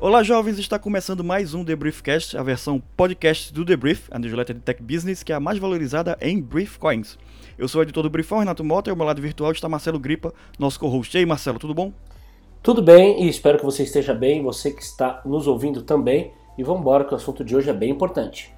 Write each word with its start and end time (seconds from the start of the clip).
Olá, 0.00 0.22
jovens! 0.22 0.58
Está 0.58 0.78
começando 0.78 1.22
mais 1.22 1.52
um 1.52 1.62
The 1.62 1.76
Briefcast, 1.76 2.36
a 2.36 2.42
versão 2.42 2.82
podcast 2.96 3.52
do 3.52 3.64
The 3.64 3.76
Brief, 3.76 4.08
a 4.10 4.18
newsletter 4.18 4.56
de 4.56 4.62
tech 4.62 4.82
business 4.82 5.22
que 5.22 5.30
é 5.30 5.34
a 5.34 5.40
mais 5.40 5.58
valorizada 5.58 6.16
em 6.20 6.40
Brief 6.40 6.78
Coins. 6.78 7.18
Eu 7.58 7.68
sou 7.68 7.80
o 7.80 7.82
editor 7.82 8.02
do 8.02 8.10
Briefão, 8.10 8.38
Renato 8.38 8.64
Mota, 8.64 8.88
e 8.88 8.92
ao 8.92 8.96
meu 8.96 9.06
lado 9.06 9.20
virtual 9.20 9.52
está 9.52 9.68
Marcelo 9.68 9.98
Gripa, 9.98 10.32
nosso 10.58 10.80
co-host. 10.80 11.14
E 11.14 11.20
aí, 11.20 11.26
Marcelo, 11.26 11.58
tudo 11.58 11.74
bom? 11.74 11.92
Tudo 12.62 12.82
bem 12.82 13.24
e 13.24 13.28
espero 13.28 13.58
que 13.58 13.64
você 13.64 13.82
esteja 13.82 14.14
bem, 14.14 14.42
você 14.42 14.70
que 14.70 14.82
está 14.82 15.20
nos 15.24 15.46
ouvindo 15.46 15.82
também. 15.82 16.32
E 16.56 16.62
vamos 16.62 16.80
embora 16.80 17.04
que 17.04 17.12
o 17.12 17.16
assunto 17.16 17.44
de 17.44 17.54
hoje 17.54 17.70
é 17.70 17.74
bem 17.74 17.90
importante. 17.90 18.50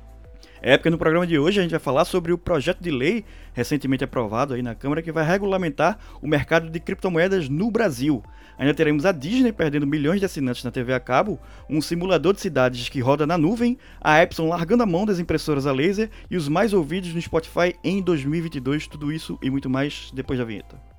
É, 0.64 0.76
porque 0.76 0.90
no 0.90 0.96
programa 0.96 1.26
de 1.26 1.36
hoje 1.36 1.58
a 1.58 1.62
gente 1.62 1.72
vai 1.72 1.80
falar 1.80 2.04
sobre 2.04 2.32
o 2.32 2.38
projeto 2.38 2.80
de 2.80 2.92
lei 2.92 3.24
recentemente 3.52 4.04
aprovado 4.04 4.54
aí 4.54 4.62
na 4.62 4.76
Câmara 4.76 5.02
que 5.02 5.10
vai 5.10 5.26
regulamentar 5.26 5.98
o 6.22 6.28
mercado 6.28 6.70
de 6.70 6.78
criptomoedas 6.78 7.48
no 7.48 7.68
Brasil. 7.68 8.22
Ainda 8.56 8.72
teremos 8.72 9.04
a 9.04 9.10
Disney 9.10 9.50
perdendo 9.50 9.88
milhões 9.88 10.20
de 10.20 10.26
assinantes 10.26 10.62
na 10.62 10.70
TV 10.70 10.94
a 10.94 11.00
cabo, 11.00 11.36
um 11.68 11.82
simulador 11.82 12.32
de 12.32 12.40
cidades 12.40 12.88
que 12.88 13.00
roda 13.00 13.26
na 13.26 13.36
nuvem, 13.36 13.76
a 14.00 14.22
Epson 14.22 14.46
largando 14.46 14.84
a 14.84 14.86
mão 14.86 15.04
das 15.04 15.18
impressoras 15.18 15.66
a 15.66 15.72
laser 15.72 16.08
e 16.30 16.36
os 16.36 16.48
mais 16.48 16.72
ouvidos 16.72 17.12
no 17.12 17.20
Spotify 17.20 17.74
em 17.82 18.00
2022. 18.00 18.86
Tudo 18.86 19.12
isso 19.12 19.36
e 19.42 19.50
muito 19.50 19.68
mais 19.68 20.12
depois 20.14 20.38
da 20.38 20.44
vinheta. 20.44 20.91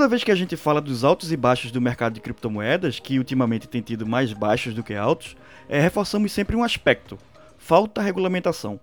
Toda 0.00 0.08
vez 0.08 0.24
que 0.24 0.32
a 0.32 0.34
gente 0.34 0.56
fala 0.56 0.80
dos 0.80 1.04
altos 1.04 1.30
e 1.30 1.36
baixos 1.36 1.70
do 1.70 1.78
mercado 1.78 2.14
de 2.14 2.22
criptomoedas, 2.22 2.98
que 2.98 3.18
ultimamente 3.18 3.68
tem 3.68 3.82
tido 3.82 4.06
mais 4.06 4.32
baixos 4.32 4.72
do 4.72 4.82
que 4.82 4.94
altos, 4.94 5.36
é, 5.68 5.78
reforçamos 5.78 6.32
sempre 6.32 6.56
um 6.56 6.64
aspecto: 6.64 7.18
falta 7.58 8.00
regulamentação. 8.00 8.80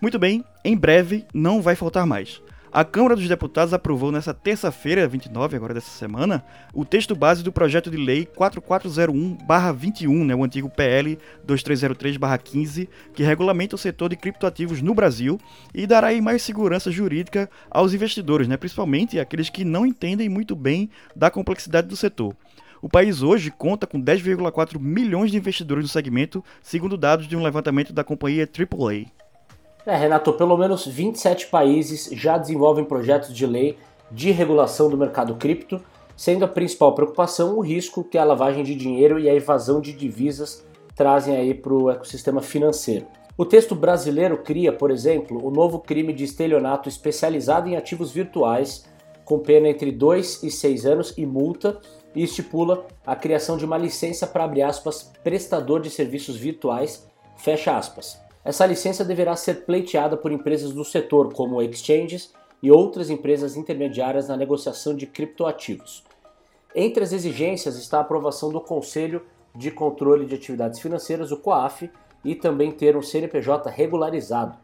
Muito 0.00 0.18
bem, 0.18 0.42
em 0.64 0.74
breve 0.74 1.26
não 1.34 1.60
vai 1.60 1.76
faltar 1.76 2.06
mais. 2.06 2.40
A 2.74 2.84
Câmara 2.84 3.14
dos 3.14 3.28
Deputados 3.28 3.72
aprovou 3.72 4.10
nesta 4.10 4.34
terça-feira, 4.34 5.06
29 5.06 5.54
agora 5.54 5.72
dessa 5.72 5.92
semana, 5.92 6.44
o 6.74 6.84
texto 6.84 7.14
base 7.14 7.40
do 7.40 7.52
projeto 7.52 7.88
de 7.88 7.96
lei 7.96 8.26
4401/21, 8.26 10.24
né, 10.24 10.34
o 10.34 10.42
antigo 10.42 10.68
PL 10.68 11.16
2303/15, 11.46 12.88
que 13.14 13.22
regulamenta 13.22 13.76
o 13.76 13.78
setor 13.78 14.08
de 14.08 14.16
criptoativos 14.16 14.82
no 14.82 14.92
Brasil 14.92 15.38
e 15.72 15.86
dará 15.86 16.08
aí 16.08 16.20
mais 16.20 16.42
segurança 16.42 16.90
jurídica 16.90 17.48
aos 17.70 17.94
investidores, 17.94 18.48
né, 18.48 18.56
principalmente 18.56 19.20
aqueles 19.20 19.48
que 19.48 19.64
não 19.64 19.86
entendem 19.86 20.28
muito 20.28 20.56
bem 20.56 20.90
da 21.14 21.30
complexidade 21.30 21.86
do 21.86 21.94
setor. 21.94 22.34
O 22.82 22.88
país 22.88 23.22
hoje 23.22 23.52
conta 23.52 23.86
com 23.86 24.00
10,4 24.00 24.80
milhões 24.80 25.30
de 25.30 25.36
investidores 25.36 25.84
no 25.84 25.88
segmento, 25.88 26.44
segundo 26.60 26.96
dados 26.96 27.28
de 27.28 27.36
um 27.36 27.42
levantamento 27.44 27.92
da 27.92 28.02
companhia 28.02 28.48
AAA. 28.48 29.06
É, 29.86 29.94
Renato, 29.96 30.32
pelo 30.32 30.56
menos 30.56 30.86
27 30.86 31.48
países 31.48 32.08
já 32.12 32.38
desenvolvem 32.38 32.86
projetos 32.86 33.34
de 33.34 33.46
lei 33.46 33.76
de 34.10 34.30
regulação 34.30 34.88
do 34.88 34.96
mercado 34.96 35.34
cripto, 35.34 35.78
sendo 36.16 36.44
a 36.44 36.48
principal 36.48 36.94
preocupação 36.94 37.58
o 37.58 37.60
risco 37.60 38.02
que 38.02 38.16
a 38.16 38.24
lavagem 38.24 38.64
de 38.64 38.74
dinheiro 38.74 39.18
e 39.18 39.28
a 39.28 39.34
evasão 39.34 39.82
de 39.82 39.92
divisas 39.92 40.64
trazem 40.94 41.36
aí 41.36 41.52
para 41.52 41.74
o 41.74 41.90
ecossistema 41.90 42.40
financeiro. 42.40 43.06
O 43.36 43.44
texto 43.44 43.74
brasileiro 43.74 44.38
cria, 44.38 44.72
por 44.72 44.90
exemplo, 44.90 45.44
o 45.44 45.50
novo 45.50 45.80
crime 45.80 46.14
de 46.14 46.24
estelionato 46.24 46.88
especializado 46.88 47.68
em 47.68 47.76
ativos 47.76 48.10
virtuais, 48.10 48.86
com 49.24 49.40
pena 49.40 49.68
entre 49.68 49.92
2 49.92 50.44
e 50.44 50.50
6 50.50 50.86
anos 50.86 51.14
e 51.18 51.26
multa, 51.26 51.78
e 52.14 52.22
estipula 52.22 52.86
a 53.04 53.16
criação 53.16 53.56
de 53.58 53.64
uma 53.64 53.76
licença 53.76 54.26
para, 54.26 54.44
abrir 54.44 54.62
aspas, 54.62 55.12
prestador 55.22 55.80
de 55.80 55.90
serviços 55.90 56.36
virtuais, 56.36 57.06
fecha 57.36 57.76
aspas. 57.76 58.23
Essa 58.44 58.66
licença 58.66 59.04
deverá 59.04 59.34
ser 59.36 59.64
pleiteada 59.64 60.16
por 60.16 60.30
empresas 60.30 60.72
do 60.72 60.84
setor, 60.84 61.32
como 61.32 61.62
exchanges 61.62 62.32
e 62.62 62.70
outras 62.70 63.08
empresas 63.08 63.56
intermediárias 63.56 64.28
na 64.28 64.36
negociação 64.36 64.94
de 64.94 65.06
criptoativos. 65.06 66.04
Entre 66.74 67.02
as 67.02 67.12
exigências 67.12 67.76
está 67.76 67.98
a 67.98 68.00
aprovação 68.02 68.50
do 68.52 68.60
Conselho 68.60 69.22
de 69.54 69.70
Controle 69.70 70.26
de 70.26 70.34
Atividades 70.34 70.80
Financeiras, 70.80 71.32
o 71.32 71.38
COAF, 71.38 71.88
e 72.24 72.34
também 72.34 72.72
ter 72.72 72.96
um 72.96 73.02
CNPJ 73.02 73.70
regularizado. 73.70 74.56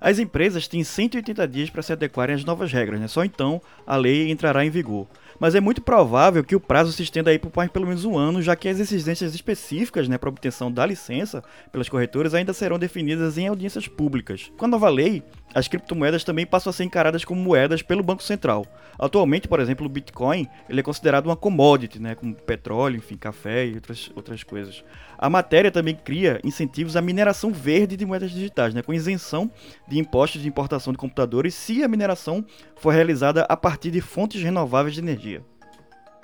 As 0.00 0.18
empresas 0.18 0.68
têm 0.68 0.84
180 0.84 1.48
dias 1.48 1.70
para 1.70 1.82
se 1.82 1.92
adequarem 1.92 2.34
às 2.34 2.44
novas 2.44 2.72
regras, 2.72 3.00
né? 3.00 3.08
só 3.08 3.24
então 3.24 3.60
a 3.86 3.96
lei 3.96 4.30
entrará 4.30 4.64
em 4.64 4.70
vigor 4.70 5.06
mas 5.38 5.54
é 5.54 5.60
muito 5.60 5.80
provável 5.80 6.42
que 6.44 6.56
o 6.56 6.60
prazo 6.60 6.92
se 6.92 7.02
estenda 7.02 7.30
aí 7.30 7.38
por 7.38 7.50
pelo 7.68 7.86
menos 7.86 8.04
um 8.04 8.16
ano, 8.16 8.42
já 8.42 8.54
que 8.54 8.68
as 8.68 8.78
exigências 8.78 9.34
específicas 9.34 10.08
né, 10.08 10.16
para 10.16 10.28
obtenção 10.28 10.70
da 10.70 10.86
licença 10.86 11.42
pelas 11.72 11.88
corretoras 11.88 12.34
ainda 12.34 12.52
serão 12.52 12.78
definidas 12.78 13.38
em 13.38 13.48
audiências 13.48 13.88
públicas. 13.88 14.50
Com 14.56 14.64
a 14.64 14.68
nova 14.68 14.88
lei, 14.88 15.22
as 15.54 15.66
criptomoedas 15.66 16.24
também 16.24 16.46
passam 16.46 16.70
a 16.70 16.72
ser 16.72 16.84
encaradas 16.84 17.24
como 17.24 17.40
moedas 17.40 17.82
pelo 17.82 18.02
Banco 18.02 18.22
Central. 18.22 18.66
Atualmente, 18.98 19.48
por 19.48 19.60
exemplo, 19.60 19.86
o 19.86 19.88
Bitcoin 19.88 20.48
ele 20.68 20.80
é 20.80 20.82
considerado 20.82 21.26
uma 21.26 21.36
commodity, 21.36 22.00
né, 22.00 22.14
como 22.14 22.34
petróleo, 22.34 22.96
enfim, 22.96 23.16
café 23.16 23.66
e 23.66 23.74
outras, 23.74 24.10
outras 24.14 24.42
coisas. 24.42 24.84
A 25.16 25.30
matéria 25.30 25.70
também 25.70 25.94
cria 25.94 26.40
incentivos 26.44 26.96
à 26.96 27.02
mineração 27.02 27.52
verde 27.52 27.96
de 27.96 28.04
moedas 28.04 28.30
digitais, 28.30 28.74
né, 28.74 28.82
com 28.82 28.92
isenção 28.92 29.50
de 29.86 29.98
impostos 29.98 30.42
de 30.42 30.48
importação 30.48 30.92
de 30.92 30.98
computadores 30.98 31.54
se 31.54 31.82
a 31.82 31.88
mineração 31.88 32.44
for 32.76 32.92
realizada 32.92 33.46
a 33.48 33.56
partir 33.56 33.90
de 33.90 34.00
fontes 34.00 34.42
renováveis 34.42 34.94
de 34.94 35.00
energia. 35.00 35.42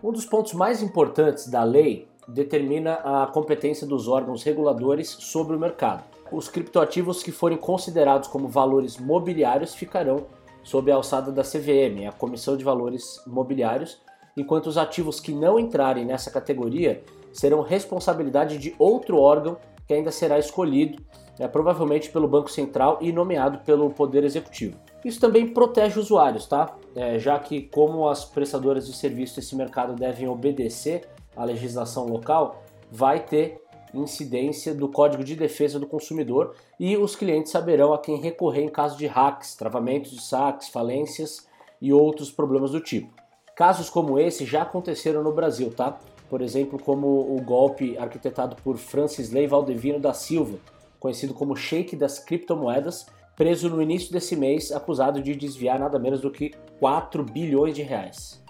Um 0.03 0.12
dos 0.12 0.27
pontos 0.27 0.53
mais 0.53 0.83
importantes 0.83 1.49
da 1.49 1.65
lei 1.65 2.09
determina 2.29 2.95
a 2.95 3.27
competência 3.27 3.87
dos 3.87 4.09
órgãos 4.09 4.43
reguladores 4.43 5.09
sobre 5.09 5.56
o 5.56 5.61
mercado. 5.61 6.13
Os 6.34 6.49
criptoativos 6.49 7.22
que 7.22 7.31
forem 7.31 7.56
considerados 7.56 8.27
como 8.27 8.49
valores 8.49 8.99
mobiliários 8.99 9.72
ficarão 9.72 10.27
sob 10.65 10.91
a 10.91 10.97
alçada 10.97 11.31
da 11.31 11.43
CVM, 11.43 12.09
a 12.09 12.12
Comissão 12.12 12.56
de 12.56 12.65
Valores 12.65 13.22
Mobiliários, 13.25 14.03
enquanto 14.37 14.67
os 14.67 14.77
ativos 14.77 15.21
que 15.21 15.33
não 15.33 15.61
entrarem 15.61 16.05
nessa 16.05 16.33
categoria 16.33 17.05
serão 17.33 17.62
responsabilidade 17.62 18.59
de 18.59 18.75
outro 18.81 19.19
órgão 19.19 19.59
que 19.87 19.94
ainda 19.94 20.11
será 20.11 20.37
escolhido, 20.37 21.00
né, 21.39 21.47
provavelmente 21.47 22.11
pelo 22.11 22.27
Banco 22.27 22.50
Central 22.50 22.99
e 23.00 23.12
nomeado 23.12 23.59
pelo 23.59 23.91
Poder 23.91 24.25
Executivo. 24.25 24.77
Isso 25.05 25.21
também 25.21 25.47
protege 25.47 26.00
usuários, 26.00 26.47
tá? 26.47 26.75
É, 26.97 27.17
já 27.17 27.39
que, 27.39 27.62
como 27.62 28.09
as 28.09 28.25
prestadoras 28.25 28.87
de 28.87 28.97
serviço 28.97 29.37
desse 29.37 29.55
mercado 29.55 29.94
devem 29.94 30.27
obedecer 30.27 31.09
à 31.37 31.44
legislação 31.44 32.06
local, 32.06 32.65
vai 32.91 33.21
ter 33.21 33.61
incidência 34.00 34.75
do 34.75 34.88
Código 34.88 35.25
de 35.25 35.37
Defesa 35.37 35.78
do 35.78 35.87
Consumidor 35.87 36.55
e 36.78 36.97
os 36.97 37.15
clientes 37.16 37.53
saberão 37.53 37.93
a 37.93 37.99
quem 37.99 38.16
recorrer 38.16 38.62
em 38.62 38.69
caso 38.69 38.97
de 38.97 39.06
hacks, 39.06 39.55
travamentos 39.55 40.10
de 40.10 40.22
saques, 40.22 40.69
falências 40.69 41.47
e 41.81 41.93
outros 41.93 42.31
problemas 42.31 42.72
do 42.72 42.81
tipo. 42.81 43.12
Casos 43.56 43.88
como 43.88 44.19
esse 44.19 44.44
já 44.44 44.62
aconteceram 44.62 45.22
no 45.22 45.32
Brasil, 45.32 45.71
tá? 45.71 45.99
Por 46.28 46.41
exemplo, 46.41 46.78
como 46.78 47.06
o 47.06 47.41
golpe 47.43 47.97
arquitetado 47.97 48.56
por 48.56 48.77
Francis 48.77 49.31
Ley 49.31 49.47
Valdevino 49.47 50.00
da 50.00 50.12
Silva, 50.12 50.59
conhecido 50.99 51.34
como 51.34 51.55
Sheik 51.55 51.94
das 51.94 52.19
criptomoedas, 52.19 53.06
preso 53.37 53.69
no 53.69 53.82
início 53.82 54.12
desse 54.12 54.34
mês, 54.37 54.72
acusado 54.72 55.22
de 55.22 55.34
desviar 55.34 55.78
nada 55.78 55.99
menos 55.99 56.21
do 56.21 56.31
que 56.31 56.53
4 56.81 57.22
bilhões 57.25 57.75
de 57.75 57.82
reais. 57.82 58.44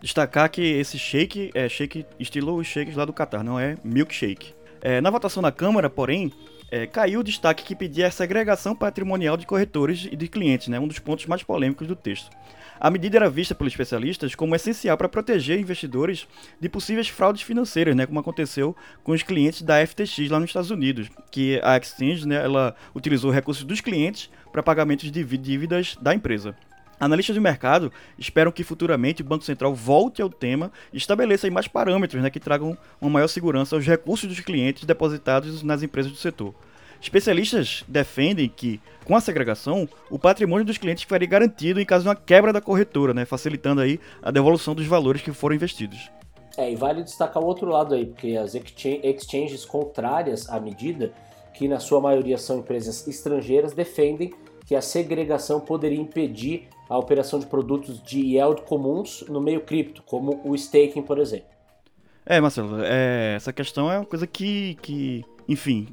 Destacar 0.00 0.48
que 0.50 0.62
esse 0.62 0.98
shake 0.98 1.50
é 1.54 1.68
shake 1.68 2.06
estilo 2.18 2.54
os 2.56 2.66
shakes 2.66 2.94
lá 2.94 3.04
do 3.04 3.12
Qatar, 3.12 3.42
não 3.42 3.58
é 3.58 3.76
milkshake. 3.82 4.54
É, 4.80 5.00
na 5.00 5.10
votação 5.10 5.42
na 5.42 5.50
Câmara, 5.50 5.90
porém, 5.90 6.32
é, 6.70 6.86
caiu 6.86 7.20
o 7.20 7.24
destaque 7.24 7.64
que 7.64 7.74
pedia 7.74 8.06
a 8.06 8.10
segregação 8.10 8.76
patrimonial 8.76 9.36
de 9.36 9.46
corretores 9.46 10.06
e 10.10 10.14
de 10.14 10.28
clientes, 10.28 10.68
né, 10.68 10.78
um 10.78 10.86
dos 10.86 10.98
pontos 10.98 11.26
mais 11.26 11.42
polêmicos 11.42 11.86
do 11.86 11.96
texto. 11.96 12.30
A 12.80 12.90
medida 12.90 13.16
era 13.16 13.28
vista 13.28 13.56
pelos 13.56 13.72
especialistas 13.72 14.36
como 14.36 14.54
essencial 14.54 14.96
para 14.96 15.08
proteger 15.08 15.58
investidores 15.58 16.28
de 16.60 16.68
possíveis 16.68 17.08
fraudes 17.08 17.42
financeiras, 17.42 17.96
né, 17.96 18.06
como 18.06 18.20
aconteceu 18.20 18.76
com 19.02 19.12
os 19.12 19.22
clientes 19.22 19.62
da 19.62 19.84
FTX 19.84 20.30
lá 20.30 20.38
nos 20.38 20.50
Estados 20.50 20.70
Unidos, 20.70 21.08
que 21.30 21.60
a 21.64 21.76
exchange 21.76 22.26
né, 22.26 22.36
ela 22.36 22.76
utilizou 22.94 23.32
recursos 23.32 23.64
dos 23.64 23.80
clientes 23.80 24.30
para 24.52 24.62
pagamentos 24.62 25.10
de 25.10 25.24
dívidas 25.24 25.96
da 26.00 26.14
empresa. 26.14 26.54
Analistas 27.00 27.36
do 27.36 27.42
mercado 27.42 27.92
esperam 28.18 28.50
que 28.50 28.64
futuramente 28.64 29.22
o 29.22 29.24
Banco 29.24 29.44
Central 29.44 29.74
volte 29.74 30.20
ao 30.20 30.28
tema 30.28 30.72
e 30.92 30.96
estabeleça 30.96 31.48
mais 31.50 31.68
parâmetros 31.68 32.22
né, 32.22 32.28
que 32.28 32.40
tragam 32.40 32.76
uma 33.00 33.10
maior 33.10 33.28
segurança 33.28 33.76
aos 33.76 33.86
recursos 33.86 34.28
dos 34.28 34.40
clientes 34.40 34.84
depositados 34.84 35.62
nas 35.62 35.82
empresas 35.82 36.10
do 36.10 36.18
setor. 36.18 36.54
Especialistas 37.00 37.84
defendem 37.86 38.48
que, 38.48 38.80
com 39.04 39.14
a 39.14 39.20
segregação, 39.20 39.88
o 40.10 40.18
patrimônio 40.18 40.64
dos 40.64 40.78
clientes 40.78 41.04
ficaria 41.04 41.28
garantido 41.28 41.80
em 41.80 41.86
caso 41.86 42.02
de 42.02 42.08
uma 42.08 42.16
quebra 42.16 42.52
da 42.52 42.60
corretora, 42.60 43.14
né, 43.14 43.24
facilitando 43.24 43.80
aí 43.80 44.00
a 44.20 44.32
devolução 44.32 44.74
dos 44.74 44.86
valores 44.86 45.22
que 45.22 45.32
foram 45.32 45.54
investidos. 45.54 46.10
É, 46.56 46.72
e 46.72 46.74
vale 46.74 47.04
destacar 47.04 47.40
o 47.40 47.46
outro 47.46 47.68
lado 47.70 47.94
aí, 47.94 48.06
porque 48.06 48.36
as 48.36 48.56
exchanges 48.56 49.64
contrárias 49.64 50.48
à 50.50 50.58
medida, 50.58 51.12
que 51.54 51.68
na 51.68 51.78
sua 51.78 52.00
maioria 52.00 52.36
são 52.36 52.58
empresas 52.58 53.06
estrangeiras, 53.06 53.72
defendem 53.72 54.34
que 54.66 54.74
a 54.74 54.82
segregação 54.82 55.60
poderia 55.60 56.00
impedir 56.00 56.68
a 56.88 56.96
operação 56.96 57.38
de 57.38 57.46
produtos 57.46 58.02
de 58.02 58.20
yield 58.20 58.62
comuns 58.62 59.24
no 59.28 59.40
meio 59.40 59.60
cripto, 59.60 60.02
como 60.02 60.40
o 60.44 60.54
staking, 60.54 61.02
por 61.02 61.18
exemplo. 61.18 61.48
É, 62.24 62.40
Marcelo, 62.40 62.82
é, 62.82 63.34
essa 63.36 63.52
questão 63.52 63.90
é 63.90 63.98
uma 63.98 64.04
coisa 64.04 64.26
que, 64.26 64.76
que 64.82 65.24
enfim, 65.48 65.88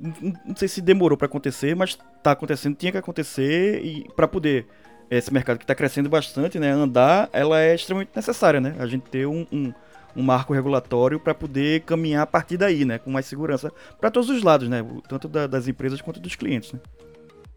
não 0.45 0.55
sei 0.55 0.67
se 0.67 0.81
demorou 0.81 1.17
para 1.17 1.27
acontecer, 1.27 1.75
mas 1.75 1.97
está 2.17 2.31
acontecendo, 2.31 2.75
tinha 2.75 2.91
que 2.91 2.97
acontecer 2.97 3.81
e 3.83 4.09
para 4.15 4.27
poder 4.27 4.67
esse 5.09 5.31
mercado 5.33 5.57
que 5.57 5.63
está 5.63 5.75
crescendo 5.75 6.09
bastante, 6.09 6.59
né, 6.59 6.71
andar, 6.71 7.29
ela 7.31 7.61
é 7.61 7.75
extremamente 7.75 8.11
necessária, 8.15 8.59
né? 8.59 8.75
A 8.79 8.87
gente 8.87 9.03
ter 9.03 9.25
um, 9.27 9.45
um, 9.51 9.73
um 10.15 10.23
marco 10.23 10.53
regulatório 10.53 11.19
para 11.19 11.33
poder 11.33 11.81
caminhar 11.81 12.23
a 12.23 12.27
partir 12.27 12.57
daí, 12.57 12.83
né, 12.85 12.97
com 12.97 13.11
mais 13.11 13.25
segurança 13.25 13.71
para 13.99 14.09
todos 14.09 14.29
os 14.29 14.43
lados, 14.43 14.67
né, 14.67 14.83
tanto 15.07 15.27
da, 15.27 15.47
das 15.47 15.67
empresas 15.67 16.01
quanto 16.01 16.19
dos 16.19 16.35
clientes. 16.35 16.73
Né? 16.73 16.79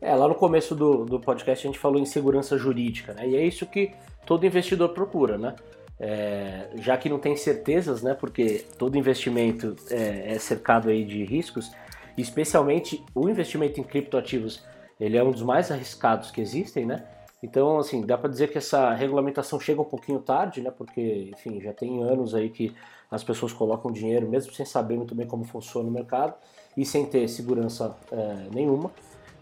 É, 0.00 0.14
lá 0.14 0.28
no 0.28 0.34
começo 0.34 0.74
do, 0.74 1.04
do 1.04 1.18
podcast 1.18 1.66
a 1.66 1.70
gente 1.70 1.78
falou 1.78 2.00
em 2.00 2.06
segurança 2.06 2.56
jurídica, 2.56 3.12
né? 3.14 3.28
E 3.28 3.36
é 3.36 3.44
isso 3.44 3.66
que 3.66 3.92
todo 4.24 4.46
investidor 4.46 4.90
procura, 4.90 5.36
né? 5.36 5.56
É, 5.98 6.68
já 6.76 6.96
que 6.96 7.08
não 7.08 7.18
tem 7.18 7.36
certezas, 7.36 8.02
né? 8.02 8.14
Porque 8.14 8.64
todo 8.78 8.96
investimento 8.96 9.74
é, 9.90 10.34
é, 10.34 10.38
cercado 10.38 10.88
aí 10.88 11.04
de 11.04 11.24
riscos, 11.24 11.72
especialmente 12.16 13.04
o 13.14 13.28
investimento 13.28 13.80
em 13.80 13.82
criptoativos, 13.82 14.64
ele 15.00 15.16
é 15.16 15.22
um 15.22 15.32
dos 15.32 15.42
mais 15.42 15.70
arriscados 15.72 16.30
que 16.30 16.40
existem, 16.40 16.86
né? 16.86 17.04
Então, 17.42 17.78
assim, 17.78 18.04
dá 18.04 18.18
para 18.18 18.30
dizer 18.30 18.50
que 18.50 18.58
essa 18.58 18.92
regulamentação 18.94 19.60
chega 19.60 19.80
um 19.80 19.84
pouquinho 19.84 20.20
tarde, 20.20 20.60
né? 20.60 20.70
Porque, 20.70 21.30
enfim, 21.32 21.60
já 21.60 21.72
tem 21.72 22.02
anos 22.02 22.34
aí 22.34 22.50
que 22.50 22.74
as 23.10 23.24
pessoas 23.24 23.52
colocam 23.52 23.90
dinheiro, 23.90 24.28
mesmo 24.28 24.52
sem 24.52 24.66
saber 24.66 24.96
muito 24.96 25.14
bem 25.14 25.26
como 25.26 25.44
funciona 25.44 25.88
o 25.88 25.92
mercado 25.92 26.34
e 26.76 26.84
sem 26.84 27.06
ter 27.06 27.26
segurança 27.28 27.96
é, 28.12 28.48
nenhuma. 28.52 28.90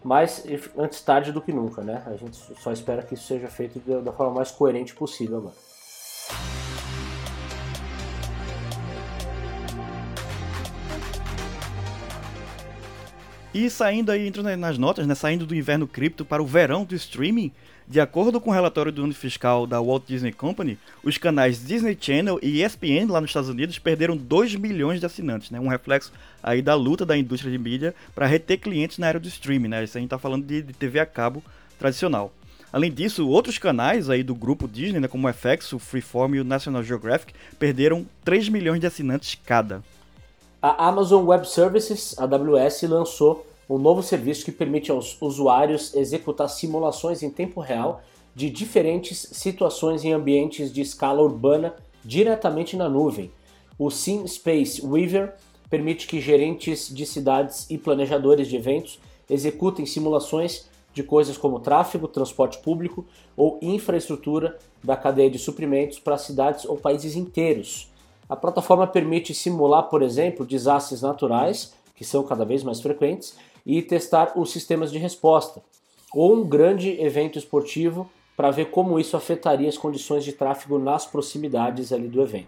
Mas 0.03 0.43
antes 0.77 1.01
tarde 1.01 1.31
do 1.31 1.41
que 1.41 1.51
nunca, 1.51 1.81
né? 1.81 2.03
A 2.05 2.15
gente 2.15 2.37
só 2.61 2.71
espera 2.71 3.01
que 3.01 3.15
isso 3.15 3.27
seja 3.27 3.47
feito 3.47 3.79
da 4.01 4.11
forma 4.11 4.35
mais 4.35 4.51
coerente 4.51 4.95
possível 4.95 5.37
agora. 5.37 5.55
E 13.53 13.71
saindo 13.71 14.11
aí, 14.11 14.27
entrando 14.27 14.55
nas 14.55 14.77
notas, 14.77 15.07
né, 15.07 15.15
saindo 15.15 15.45
do 15.45 15.55
inverno 15.55 15.87
cripto 15.87 16.23
para 16.23 16.43
o 16.43 16.45
verão 16.45 16.83
do 16.83 16.93
streaming, 16.93 17.51
de 17.87 18.01
acordo 18.01 18.41
com 18.41 18.49
o 18.49 18.53
relatório 18.53 18.91
do 18.91 19.03
ano 19.03 19.13
fiscal 19.13 19.65
da 19.65 19.79
Walt 19.79 20.03
Disney 20.05 20.33
Company, 20.33 20.77
os 21.01 21.17
canais 21.17 21.65
Disney 21.65 21.97
Channel 21.99 22.37
e 22.43 22.61
ESPN 22.61 23.09
lá 23.09 23.21
nos 23.21 23.29
Estados 23.29 23.49
Unidos 23.49 23.79
perderam 23.79 24.17
2 24.17 24.55
milhões 24.55 24.99
de 24.99 25.05
assinantes, 25.05 25.49
né, 25.49 25.59
um 25.59 25.69
reflexo 25.69 26.11
aí 26.43 26.61
da 26.61 26.75
luta 26.75 27.05
da 27.05 27.17
indústria 27.17 27.51
de 27.51 27.57
mídia 27.57 27.95
para 28.13 28.25
reter 28.25 28.57
clientes 28.57 28.97
na 28.97 29.07
área 29.07 29.19
do 29.19 29.27
streaming, 29.29 29.69
né, 29.69 29.83
isso 29.85 29.97
a 29.97 30.01
gente 30.01 30.07
está 30.07 30.19
falando 30.19 30.45
de, 30.45 30.61
de 30.61 30.73
TV 30.73 30.99
a 30.99 31.05
cabo 31.05 31.41
tradicional. 31.79 32.33
Além 32.73 32.91
disso, 32.91 33.27
outros 33.29 33.57
canais 33.57 34.09
aí 34.09 34.21
do 34.21 34.35
grupo 34.35 34.67
Disney, 34.67 34.99
né, 34.99 35.07
como 35.07 35.25
o 35.25 35.33
FX, 35.33 35.71
o 35.71 35.79
Freeform 35.79 36.35
e 36.35 36.41
o 36.41 36.43
National 36.43 36.83
Geographic, 36.83 37.33
perderam 37.57 38.05
3 38.25 38.49
milhões 38.49 38.81
de 38.81 38.87
assinantes 38.87 39.39
cada. 39.45 39.81
A 40.61 40.89
Amazon 40.89 41.25
Web 41.25 41.47
Services, 41.47 42.13
AWS, 42.19 42.81
lançou 42.83 43.47
um 43.69 43.77
novo 43.77 44.01
serviço 44.01 44.45
que 44.45 44.51
permite 44.51 44.91
aos 44.91 45.17
usuários 45.21 45.93
executar 45.95 46.49
simulações 46.49 47.21
em 47.21 47.29
tempo 47.29 47.59
real 47.59 48.01
de 48.33 48.49
diferentes 48.49 49.29
situações 49.31 50.03
em 50.03 50.13
ambientes 50.13 50.71
de 50.71 50.81
escala 50.81 51.21
urbana 51.21 51.75
diretamente 52.03 52.77
na 52.77 52.87
nuvem. 52.87 53.31
O 53.77 53.89
Sim 53.89 54.25
Space 54.27 54.85
Weaver 54.85 55.33
permite 55.69 56.07
que 56.07 56.21
gerentes 56.21 56.87
de 56.87 57.05
cidades 57.05 57.65
e 57.69 57.77
planejadores 57.77 58.47
de 58.47 58.55
eventos 58.55 58.99
executem 59.29 59.85
simulações 59.85 60.67
de 60.93 61.03
coisas 61.03 61.37
como 61.37 61.59
tráfego, 61.59 62.07
transporte 62.07 62.57
público 62.59 63.05
ou 63.35 63.59
infraestrutura 63.61 64.57
da 64.83 64.95
cadeia 64.95 65.29
de 65.29 65.37
suprimentos 65.37 65.99
para 65.99 66.17
cidades 66.17 66.65
ou 66.65 66.77
países 66.77 67.15
inteiros. 67.15 67.91
A 68.29 68.35
plataforma 68.35 68.87
permite 68.87 69.33
simular, 69.33 69.83
por 69.83 70.01
exemplo, 70.01 70.45
desastres 70.45 71.01
naturais, 71.01 71.73
que 71.95 72.03
são 72.03 72.23
cada 72.23 72.45
vez 72.45 72.63
mais 72.63 72.81
frequentes, 72.81 73.35
e 73.67 73.81
testar 73.81 74.31
os 74.37 74.51
sistemas 74.53 74.89
de 74.93 74.97
resposta, 74.97 75.61
ou 76.13 76.33
um 76.33 76.47
grande 76.47 76.89
evento 77.01 77.37
esportivo 77.37 78.09
para 78.37 78.49
ver 78.49 78.67
como 78.67 78.97
isso 78.97 79.17
afetaria 79.17 79.67
as 79.67 79.77
condições 79.77 80.23
de 80.23 80.31
tráfego 80.31 80.79
nas 80.79 81.05
proximidades 81.05 81.91
ali 81.91 82.07
do 82.07 82.21
evento. 82.21 82.47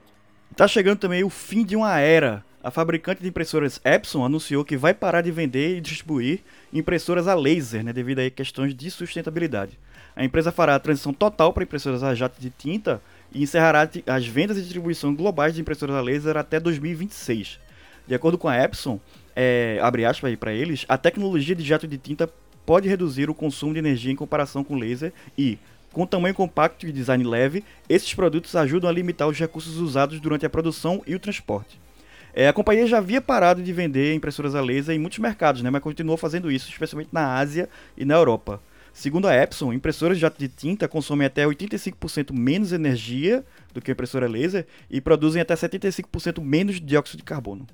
Tá 0.56 0.66
chegando 0.66 1.00
também 1.00 1.24
o 1.24 1.30
fim 1.30 1.66
de 1.66 1.75
uma 1.75 2.00
era. 2.00 2.45
A 2.63 2.71
fabricante 2.71 3.21
de 3.21 3.27
impressoras 3.27 3.81
Epson 3.83 4.24
anunciou 4.24 4.63
que 4.63 4.77
vai 4.77 4.94
parar 4.94 5.21
de 5.21 5.31
vender 5.31 5.77
e 5.77 5.81
distribuir 5.81 6.42
impressoras 6.74 7.27
a 7.27 7.33
laser, 7.33 7.83
né, 7.83 7.92
devido 7.92 8.19
a 8.19 8.30
questões 8.30 8.74
de 8.74 8.89
sustentabilidade. 8.89 9.77
A 10.16 10.24
empresa 10.24 10.51
fará 10.51 10.75
a 10.75 10.80
transição 10.80 11.13
total 11.13 11.51
para 11.51 11.63
impressoras 11.63 12.04
a 12.04 12.16
jato 12.16 12.39
de 12.39 12.50
tinta 12.50 13.01
e 13.33 13.44
encerrará 13.44 13.89
as 14.07 14.27
vendas 14.27 14.57
e 14.57 14.62
distribuição 14.62 15.13
globais 15.13 15.54
de 15.54 15.62
impressoras 15.62 15.95
a 15.95 16.01
laser 16.01 16.38
até 16.38 16.60
2026. 16.60 17.60
De 18.07 18.16
acordo 18.16 18.38
com 18.38 18.48
a 18.48 18.57
Epson, 18.57 19.00
é, 19.41 19.80
abre 19.81 20.03
aspas 20.03 20.31
aí 20.31 20.36
para 20.36 20.51
eles, 20.51 20.86
a 20.89 20.97
tecnologia 20.97 21.56
de 21.56 21.63
jato 21.63 21.88
de 21.88 21.97
tinta 21.97 22.30
pode 22.65 22.89
reduzir 22.89 23.30
o 23.30 23.33
consumo 23.33 23.71
de 23.71 23.80
energia 23.80 24.12
em 24.12 24.15
comparação 24.15 24.65
com 24.65 24.75
laser 24.75 25.13
e, 25.38 25.57
com 25.94 26.06
tamanho 26.06 26.36
compacto 26.36 26.86
e 26.86 26.91
design 26.91 27.24
leve, 27.24 27.63
esses 27.88 28.13
produtos 28.13 28.53
ajudam 28.57 28.89
a 28.89 28.94
limitar 28.94 29.30
os 29.30 29.39
recursos 29.39 29.77
usados 29.77 30.19
durante 30.19 30.45
a 30.45 30.50
produção 30.50 31.01
e 31.07 31.15
o 31.15 31.19
transporte. 31.19 31.80
É, 32.33 32.50
a 32.50 32.53
companhia 32.53 32.86
já 32.86 32.97
havia 32.97 33.21
parado 33.21 33.63
de 33.63 33.71
vender 33.71 34.13
impressoras 34.13 34.56
a 34.56 34.62
laser 34.62 34.94
em 34.94 35.00
muitos 35.00 35.19
mercados, 35.19 35.62
né, 35.62 35.69
mas 35.69 35.81
continuou 35.81 36.18
fazendo 36.18 36.51
isso, 36.51 36.69
especialmente 36.69 37.09
na 37.13 37.38
Ásia 37.38 37.69
e 37.95 38.03
na 38.03 38.15
Europa. 38.15 38.62
Segundo 38.92 39.25
a 39.25 39.33
Epson, 39.33 39.71
impressoras 39.71 40.18
de 40.18 40.21
jato 40.21 40.38
de 40.38 40.50
tinta 40.50 40.85
consomem 40.85 41.25
até 41.25 41.45
85% 41.45 42.33
menos 42.33 42.74
energia 42.74 43.45
do 43.74 43.80
que 43.80 43.89
a 43.89 43.94
impressora 43.94 44.27
laser 44.27 44.68
e 44.92 45.00
produzem 45.00 45.42
até 45.42 45.56
75% 45.56 46.42
menos 46.42 46.81
dióxido 46.81 47.19
de 47.19 47.24
carbono. 47.24 47.65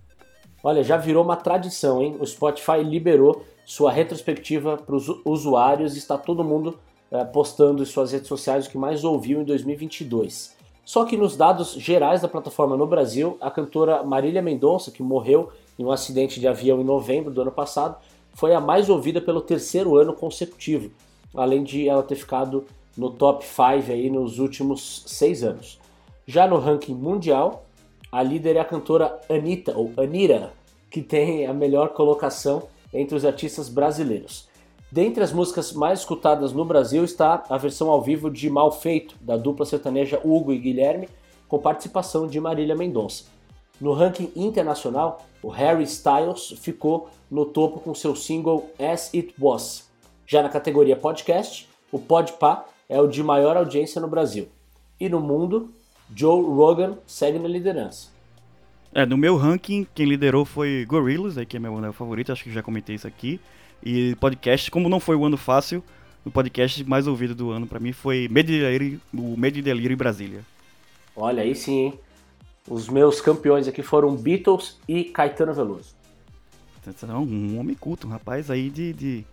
Olha, 0.65 0.83
já 0.83 0.97
virou 0.97 1.23
uma 1.23 1.35
tradição, 1.35 2.01
hein? 2.01 2.17
O 2.19 2.25
Spotify 2.25 2.81
liberou 2.81 3.43
sua 3.63 3.91
retrospectiva 3.91 4.77
para 4.77 4.95
os 4.95 5.07
usuários 5.23 5.93
e 5.93 5.99
está 5.99 6.17
todo 6.17 6.43
mundo 6.43 6.79
é, 7.11 7.23
postando 7.23 7.83
em 7.83 7.85
suas 7.85 8.11
redes 8.11 8.27
sociais 8.27 8.65
o 8.65 8.71
que 8.71 8.77
mais 8.77 9.03
ouviu 9.03 9.41
em 9.41 9.43
2022. 9.43 10.55
Só 10.83 11.05
que 11.05 11.15
nos 11.15 11.37
dados 11.37 11.73
gerais 11.73 12.23
da 12.23 12.27
plataforma 12.27 12.75
no 12.75 12.87
Brasil, 12.87 13.37
a 13.39 13.51
cantora 13.51 14.01
Marília 14.01 14.41
Mendonça, 14.41 14.89
que 14.89 15.03
morreu 15.03 15.51
em 15.77 15.85
um 15.85 15.91
acidente 15.91 16.39
de 16.39 16.47
avião 16.47 16.81
em 16.81 16.83
novembro 16.83 17.31
do 17.31 17.43
ano 17.43 17.51
passado, 17.51 17.97
foi 18.33 18.55
a 18.55 18.59
mais 18.59 18.89
ouvida 18.89 19.21
pelo 19.21 19.41
terceiro 19.41 19.95
ano 19.95 20.13
consecutivo, 20.13 20.89
além 21.35 21.63
de 21.63 21.87
ela 21.87 22.01
ter 22.01 22.15
ficado 22.15 22.65
no 22.97 23.11
top 23.11 23.45
5 23.45 23.91
aí 23.91 24.09
nos 24.09 24.39
últimos 24.39 25.03
seis 25.05 25.43
anos. 25.43 25.79
Já 26.25 26.47
no 26.47 26.57
ranking 26.57 26.95
mundial, 26.95 27.64
a 28.15 28.23
líder 28.23 28.55
é 28.55 28.61
a 28.61 28.65
cantora 28.65 29.19
Anitta, 29.29 29.77
ou 29.77 29.91
Anira, 29.97 30.53
que 30.89 31.01
tem 31.01 31.45
a 31.45 31.53
melhor 31.53 31.89
colocação 31.89 32.63
entre 32.93 33.13
os 33.13 33.25
artistas 33.25 33.67
brasileiros. 33.67 34.47
Dentre 34.89 35.21
as 35.21 35.33
músicas 35.33 35.73
mais 35.73 35.99
escutadas 35.99 36.53
no 36.53 36.63
Brasil 36.63 37.03
está 37.03 37.43
a 37.49 37.57
versão 37.57 37.89
ao 37.89 38.01
vivo 38.01 38.31
de 38.31 38.49
Mal 38.49 38.71
Feito, 38.71 39.17
da 39.19 39.35
dupla 39.35 39.65
sertaneja 39.65 40.21
Hugo 40.23 40.53
e 40.53 40.57
Guilherme, 40.57 41.09
com 41.49 41.59
participação 41.59 42.25
de 42.25 42.39
Marília 42.39 42.73
Mendonça. 42.73 43.25
No 43.81 43.91
ranking 43.91 44.31
internacional, 44.33 45.25
o 45.43 45.49
Harry 45.49 45.83
Styles 45.83 46.55
ficou 46.61 47.09
no 47.29 47.45
topo 47.45 47.81
com 47.81 47.93
seu 47.93 48.15
single 48.15 48.69
As 48.79 49.13
It 49.13 49.35
Was. 49.37 49.89
Já 50.25 50.41
na 50.41 50.47
categoria 50.47 50.95
podcast, 50.95 51.67
o 51.91 51.99
Podpah 51.99 52.63
é 52.87 52.97
o 53.01 53.07
de 53.07 53.21
maior 53.21 53.57
audiência 53.57 53.99
no 53.99 54.07
Brasil. 54.07 54.47
E 54.97 55.09
no 55.09 55.19
mundo, 55.19 55.73
Joe 56.13 56.43
Rogan 56.43 56.97
segue 57.05 57.39
na 57.39 57.47
liderança. 57.47 58.09
É, 58.93 59.05
no 59.05 59.17
meu 59.17 59.35
ranking, 59.35 59.85
quem 59.93 60.05
liderou 60.05 60.45
foi 60.45 60.85
Gorillaz, 60.87 61.37
aí, 61.37 61.45
que 61.45 61.57
é 61.57 61.59
meu 61.59 61.73
banda 61.73 61.91
favorito, 61.91 62.31
acho 62.31 62.43
que 62.43 62.51
já 62.51 62.63
comentei 62.63 62.95
isso 62.95 63.07
aqui. 63.07 63.39
E 63.83 64.15
podcast, 64.15 64.71
como 64.71 64.87
não 64.87 64.99
foi 64.99 65.15
o 65.15 65.25
ano 65.25 65.37
fácil, 65.37 65.83
o 66.23 66.31
podcast 66.31 66.83
mais 66.85 67.05
ouvido 67.05 67.35
do 67.35 67.51
ano 67.51 67.67
para 67.67 67.79
mim 67.79 67.91
foi 67.91 68.27
Medo 68.31 68.51
o 69.13 69.37
Medo 69.37 69.59
e 69.59 69.61
Delírio 69.61 69.93
em 69.93 69.97
Brasília. 69.97 70.39
Olha, 71.15 71.43
aí 71.43 71.53
sim, 71.53 71.85
hein? 71.85 71.99
Os 72.67 72.89
meus 72.89 73.21
campeões 73.21 73.67
aqui 73.67 73.83
foram 73.83 74.15
Beatles 74.15 74.77
e 74.87 75.03
Caetano 75.03 75.53
Veloso. 75.53 75.93
Então, 76.87 77.23
um 77.23 77.59
homem 77.59 77.75
culto, 77.75 78.07
um 78.07 78.09
rapaz 78.09 78.49
aí 78.49 78.69
de, 78.69 78.93
de, 78.93 79.25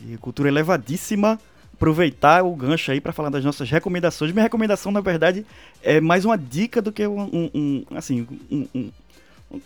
de 0.00 0.18
cultura 0.18 0.48
elevadíssima 0.48 1.38
aproveitar 1.78 2.44
o 2.44 2.54
gancho 2.56 2.90
aí 2.90 3.00
para 3.00 3.12
falar 3.12 3.30
das 3.30 3.44
nossas 3.44 3.70
recomendações. 3.70 4.32
Minha 4.32 4.42
recomendação, 4.42 4.90
na 4.90 5.00
verdade, 5.00 5.46
é 5.80 6.00
mais 6.00 6.24
uma 6.24 6.36
dica 6.36 6.82
do 6.82 6.90
que 6.90 7.06
um, 7.06 7.22
um, 7.22 7.50
um 7.54 7.84
assim, 7.96 8.26
um, 8.50 8.90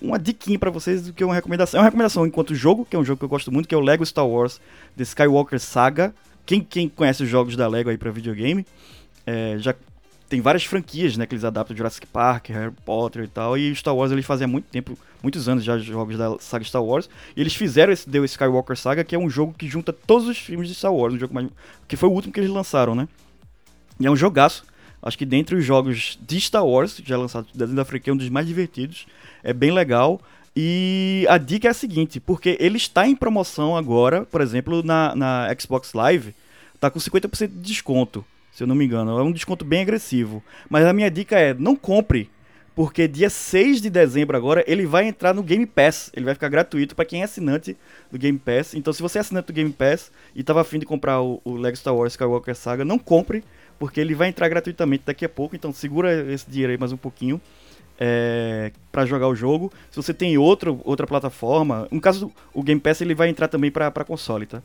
uma 0.00 0.18
diquinha 0.18 0.58
para 0.58 0.70
vocês 0.70 1.06
do 1.06 1.14
que 1.14 1.24
uma 1.24 1.34
recomendação. 1.34 1.78
É 1.78 1.80
uma 1.80 1.86
recomendação 1.86 2.26
enquanto 2.26 2.54
jogo, 2.54 2.84
que 2.84 2.94
é 2.94 2.98
um 2.98 3.04
jogo 3.04 3.18
que 3.18 3.24
eu 3.24 3.28
gosto 3.30 3.50
muito, 3.50 3.66
que 3.66 3.74
é 3.74 3.78
o 3.78 3.80
Lego 3.80 4.04
Star 4.04 4.28
Wars 4.28 4.60
The 4.94 5.02
Skywalker 5.02 5.58
Saga. 5.58 6.14
Quem, 6.44 6.60
quem 6.60 6.86
conhece 6.86 7.22
os 7.22 7.30
jogos 7.30 7.56
da 7.56 7.66
Lego 7.66 7.88
aí 7.88 7.96
para 7.96 8.10
videogame, 8.10 8.66
é, 9.26 9.56
já 9.58 9.74
tem 10.32 10.40
várias 10.40 10.64
franquias, 10.64 11.14
né, 11.18 11.26
que 11.26 11.34
eles 11.34 11.44
adaptam 11.44 11.76
Jurassic 11.76 12.06
Park, 12.06 12.48
Harry 12.48 12.72
Potter 12.86 13.24
e 13.24 13.28
tal, 13.28 13.58
e 13.58 13.76
Star 13.76 13.94
Wars 13.94 14.10
eles 14.10 14.24
fazem 14.24 14.46
há 14.46 14.48
muito 14.48 14.64
tempo, 14.64 14.98
muitos 15.22 15.46
anos 15.46 15.62
já 15.62 15.76
jogos 15.76 16.16
da 16.16 16.38
saga 16.38 16.64
Star 16.64 16.82
Wars, 16.82 17.06
e 17.36 17.40
eles 17.42 17.54
fizeram 17.54 17.92
esse 17.92 18.08
The 18.08 18.18
Skywalker 18.20 18.74
Saga, 18.74 19.04
que 19.04 19.14
é 19.14 19.18
um 19.18 19.28
jogo 19.28 19.52
que 19.52 19.68
junta 19.68 19.92
todos 19.92 20.26
os 20.26 20.38
filmes 20.38 20.68
de 20.68 20.74
Star 20.74 20.90
Wars, 20.90 21.12
um 21.12 21.18
jogo 21.18 21.34
mais, 21.34 21.48
que 21.86 21.96
foi 21.96 22.08
o 22.08 22.12
último 22.12 22.32
que 22.32 22.40
eles 22.40 22.48
lançaram, 22.48 22.94
né? 22.94 23.06
E 24.00 24.06
é 24.06 24.10
um 24.10 24.16
jogaço. 24.16 24.64
Acho 25.02 25.18
que 25.18 25.26
dentre 25.26 25.54
os 25.54 25.66
jogos 25.66 26.18
de 26.26 26.40
Star 26.40 26.64
Wars, 26.64 26.98
já 27.04 27.18
lançados 27.18 27.50
da 27.52 27.82
África, 27.82 28.10
é 28.10 28.14
um 28.14 28.16
dos 28.16 28.30
mais 28.30 28.46
divertidos. 28.46 29.06
É 29.44 29.52
bem 29.52 29.70
legal. 29.70 30.18
E 30.56 31.26
a 31.28 31.36
dica 31.36 31.68
é 31.68 31.72
a 31.72 31.74
seguinte, 31.74 32.18
porque 32.18 32.56
ele 32.58 32.78
está 32.78 33.06
em 33.06 33.14
promoção 33.14 33.76
agora, 33.76 34.24
por 34.24 34.40
exemplo, 34.40 34.82
na, 34.82 35.14
na 35.14 35.54
Xbox 35.60 35.92
Live, 35.92 36.34
tá 36.80 36.90
com 36.90 36.98
50% 36.98 37.48
de 37.48 37.60
desconto, 37.60 38.24
se 38.52 38.62
eu 38.62 38.66
não 38.66 38.74
me 38.74 38.84
engano. 38.84 39.18
É 39.18 39.22
um 39.22 39.32
desconto 39.32 39.64
bem 39.64 39.82
agressivo. 39.82 40.42
Mas 40.68 40.84
a 40.84 40.92
minha 40.92 41.10
dica 41.10 41.36
é, 41.38 41.54
não 41.54 41.74
compre, 41.74 42.30
porque 42.74 43.08
dia 43.08 43.28
6 43.28 43.80
de 43.80 43.90
dezembro 43.90 44.36
agora 44.36 44.62
ele 44.66 44.86
vai 44.86 45.06
entrar 45.06 45.34
no 45.34 45.42
Game 45.42 45.66
Pass. 45.66 46.12
Ele 46.14 46.26
vai 46.26 46.34
ficar 46.34 46.48
gratuito 46.48 46.94
para 46.94 47.04
quem 47.04 47.22
é 47.22 47.24
assinante 47.24 47.76
do 48.10 48.18
Game 48.18 48.38
Pass. 48.38 48.74
Então 48.74 48.92
se 48.92 49.02
você 49.02 49.18
é 49.18 49.20
assinante 49.22 49.46
do 49.46 49.52
Game 49.52 49.72
Pass 49.72 50.12
e 50.34 50.42
estava 50.42 50.60
afim 50.60 50.78
de 50.78 50.86
comprar 50.86 51.20
o, 51.20 51.40
o 51.44 51.56
Lego 51.56 51.76
Star 51.76 51.96
Wars 51.96 52.12
Skywalker 52.12 52.54
Saga, 52.54 52.84
não 52.84 52.98
compre, 52.98 53.42
porque 53.78 54.00
ele 54.00 54.14
vai 54.14 54.28
entrar 54.28 54.48
gratuitamente 54.48 55.04
daqui 55.06 55.24
a 55.24 55.28
pouco. 55.28 55.56
Então 55.56 55.72
segura 55.72 56.30
esse 56.32 56.48
dinheiro 56.48 56.72
aí 56.72 56.78
mais 56.78 56.92
um 56.92 56.96
pouquinho 56.96 57.40
é, 57.98 58.72
para 58.90 59.06
jogar 59.06 59.28
o 59.28 59.34
jogo. 59.34 59.72
Se 59.90 59.96
você 59.96 60.12
tem 60.12 60.36
outro, 60.36 60.80
outra 60.84 61.06
plataforma, 61.06 61.86
no 61.90 62.00
caso 62.00 62.32
o 62.52 62.62
Game 62.62 62.80
Pass 62.80 63.00
ele 63.00 63.14
vai 63.14 63.28
entrar 63.28 63.48
também 63.48 63.70
para 63.70 63.90
console, 64.04 64.44
tá? 64.44 64.62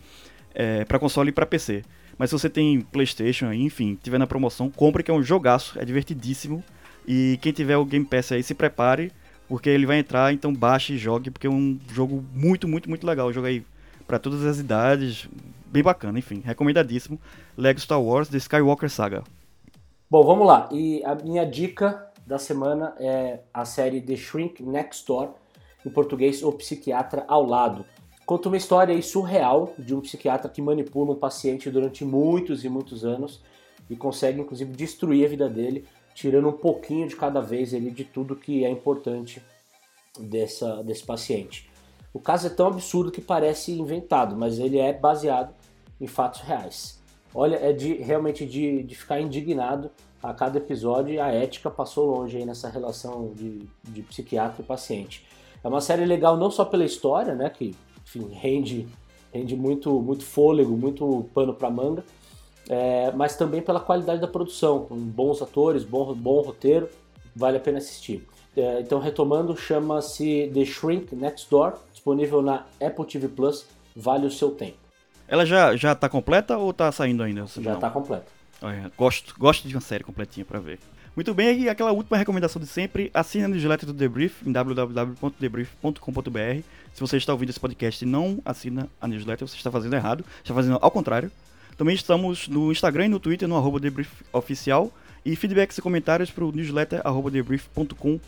É, 0.53 0.83
para 0.85 0.97
console 0.97 1.29
e 1.29 1.31
para 1.31 1.45
PC. 1.45 1.83
Mas 2.17 2.29
se 2.29 2.37
você 2.37 2.49
tem 2.49 2.81
PlayStation, 2.81 3.51
enfim, 3.53 3.97
tiver 4.01 4.17
na 4.17 4.27
promoção, 4.27 4.69
compre 4.69 5.03
que 5.03 5.11
é 5.11 5.13
um 5.13 5.21
jogaço, 5.21 5.79
é 5.79 5.85
divertidíssimo. 5.85 6.63
E 7.07 7.37
quem 7.41 7.51
tiver 7.51 7.77
o 7.77 7.85
Game 7.85 8.05
Pass 8.05 8.31
aí, 8.31 8.43
se 8.43 8.53
prepare, 8.53 9.11
porque 9.47 9.69
ele 9.69 9.85
vai 9.85 9.99
entrar, 9.99 10.33
então 10.33 10.53
baixe 10.53 10.93
e 10.93 10.97
jogue, 10.97 11.31
porque 11.31 11.47
é 11.47 11.49
um 11.49 11.79
jogo 11.93 12.23
muito, 12.33 12.67
muito, 12.67 12.89
muito 12.89 13.05
legal. 13.05 13.31
Jogo 13.31 13.47
aí 13.47 13.63
para 14.07 14.19
todas 14.19 14.43
as 14.45 14.57
idades, 14.57 15.29
bem 15.67 15.83
bacana, 15.83 16.17
enfim, 16.17 16.41
recomendadíssimo. 16.43 17.19
Lego 17.55 17.79
Star 17.79 18.01
Wars 18.01 18.29
The 18.29 18.37
Skywalker 18.37 18.89
Saga. 18.89 19.23
Bom, 20.09 20.23
vamos 20.23 20.47
lá. 20.47 20.69
E 20.71 21.03
a 21.03 21.15
minha 21.15 21.45
dica 21.45 22.07
da 22.25 22.39
semana 22.39 22.93
é 22.99 23.39
a 23.53 23.65
série 23.65 24.01
The 24.01 24.15
Shrink 24.15 24.63
Next 24.63 25.05
Door, 25.05 25.33
em 25.85 25.89
português 25.89 26.43
O 26.43 26.51
Psiquiatra 26.51 27.25
ao 27.27 27.45
Lado. 27.45 27.85
Conta 28.27 28.49
uma 28.49 28.57
história 28.57 29.01
surreal 29.01 29.73
de 29.79 29.95
um 29.95 30.01
psiquiatra 30.01 30.49
que 30.49 30.61
manipula 30.61 31.13
um 31.13 31.15
paciente 31.15 31.71
durante 31.71 32.03
muitos 32.03 32.65
e 32.65 32.69
muitos 32.69 33.05
anos 33.05 33.41
e 33.89 33.95
consegue 33.95 34.41
inclusive 34.41 34.69
destruir 34.73 35.25
a 35.25 35.29
vida 35.29 35.47
dele, 35.47 35.85
tirando 36.13 36.49
um 36.49 36.51
pouquinho 36.51 37.07
de 37.07 37.15
cada 37.15 37.39
vez 37.39 37.73
ali 37.73 37.89
de 37.89 38.03
tudo 38.03 38.35
que 38.35 38.65
é 38.65 38.69
importante 38.69 39.41
dessa, 40.19 40.83
desse 40.83 41.05
paciente. 41.05 41.69
O 42.13 42.19
caso 42.19 42.47
é 42.47 42.49
tão 42.49 42.67
absurdo 42.67 43.13
que 43.13 43.21
parece 43.21 43.71
inventado, 43.71 44.35
mas 44.35 44.59
ele 44.59 44.77
é 44.77 44.91
baseado 44.91 45.55
em 46.01 46.05
fatos 46.05 46.41
reais. 46.41 47.01
Olha, 47.33 47.55
é 47.55 47.71
de 47.71 47.93
realmente 47.93 48.45
de, 48.45 48.83
de 48.83 48.93
ficar 48.93 49.21
indignado 49.21 49.89
a 50.21 50.33
cada 50.33 50.57
episódio 50.57 51.23
a 51.23 51.29
ética 51.29 51.71
passou 51.71 52.17
longe 52.17 52.35
aí 52.35 52.45
nessa 52.45 52.67
relação 52.67 53.31
de, 53.33 53.61
de 53.85 54.01
psiquiatra 54.01 54.61
e 54.61 54.65
paciente. 54.65 55.25
É 55.63 55.67
uma 55.69 55.79
série 55.79 56.03
legal 56.03 56.35
não 56.35 56.51
só 56.51 56.65
pela 56.65 56.83
história, 56.83 57.33
né, 57.33 57.49
que 57.49 57.73
enfim, 58.07 58.29
rende, 58.33 58.87
rende 59.33 59.55
muito, 59.55 60.01
muito 60.01 60.23
fôlego, 60.23 60.77
muito 60.77 61.29
pano 61.33 61.53
para 61.53 61.69
manga, 61.69 62.03
é, 62.69 63.11
mas 63.11 63.35
também 63.35 63.61
pela 63.61 63.79
qualidade 63.79 64.21
da 64.21 64.27
produção, 64.27 64.85
com 64.85 64.95
bons 64.95 65.41
atores, 65.41 65.83
bom, 65.83 66.13
bom 66.13 66.41
roteiro, 66.41 66.89
vale 67.35 67.57
a 67.57 67.59
pena 67.59 67.77
assistir. 67.77 68.25
É, 68.55 68.79
então, 68.79 68.99
retomando, 68.99 69.55
chama-se 69.55 70.49
The 70.53 70.65
Shrink 70.65 71.15
Next 71.15 71.49
Door, 71.49 71.73
disponível 71.91 72.41
na 72.41 72.65
Apple 72.81 73.05
TV 73.05 73.27
Plus, 73.27 73.65
vale 73.95 74.25
o 74.25 74.31
seu 74.31 74.51
tempo. 74.51 74.77
Ela 75.27 75.45
já, 75.45 75.75
já 75.75 75.93
tá 75.93 76.07
completa 76.07 76.57
ou 76.57 76.73
tá 76.73 76.91
saindo 76.91 77.21
ainda? 77.21 77.45
Já 77.45 77.73
não? 77.73 77.79
tá 77.79 77.89
completa. 77.89 78.25
Olha, 78.61 78.91
gosto, 78.97 79.35
gosto 79.37 79.67
de 79.67 79.75
uma 79.75 79.81
série 79.81 80.03
completinha 80.03 80.45
para 80.45 80.59
ver. 80.59 80.79
Muito 81.17 81.33
bem, 81.33 81.61
e 81.61 81.67
aquela 81.67 81.91
última 81.91 82.15
recomendação 82.15 82.61
de 82.61 82.67
sempre, 82.67 83.09
assine 83.11 83.45
a 83.45 83.47
newsletter 83.47 83.87
do 83.87 83.93
Debrief 83.93 84.43
em 84.45 84.51
www.debrief.com.br. 84.51 86.61
Se 86.93 87.01
você 87.01 87.17
está 87.17 87.33
ouvindo 87.33 87.49
esse 87.49 87.59
podcast 87.59 88.05
e 88.05 88.07
não 88.07 88.39
assina 88.45 88.87
a 89.01 89.07
newsletter, 89.07 89.47
você 89.47 89.57
está 89.57 89.71
fazendo 89.71 89.95
errado, 89.95 90.23
está 90.43 90.53
fazendo 90.53 90.77
ao 90.79 90.91
contrário. 90.91 91.31
Também 91.75 91.95
estamos 91.95 92.47
no 92.47 92.71
Instagram 92.71 93.05
e 93.05 93.09
no 93.09 93.19
Twitter, 93.19 93.47
no 93.47 93.57
arroba 93.57 93.79
debriefoficial. 93.79 94.91
E 95.25 95.35
feedbacks 95.35 95.79
e 95.79 95.81
comentários 95.81 96.29
para 96.29 96.45
o 96.45 96.51
newsletter 96.51 97.01
arroba 97.03 97.31
debrief.com.br. 97.31 98.19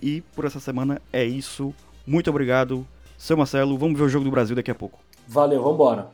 E 0.00 0.20
por 0.36 0.44
essa 0.44 0.60
semana 0.60 1.02
é 1.12 1.24
isso. 1.24 1.74
Muito 2.06 2.30
obrigado, 2.30 2.86
seu 3.18 3.36
Marcelo. 3.36 3.76
Vamos 3.76 3.98
ver 3.98 4.04
o 4.04 4.08
Jogo 4.08 4.24
do 4.24 4.30
Brasil 4.30 4.54
daqui 4.54 4.70
a 4.70 4.74
pouco. 4.76 5.00
Valeu, 5.26 5.60
vambora. 5.60 6.10